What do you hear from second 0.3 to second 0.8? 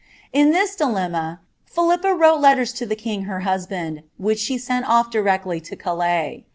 In this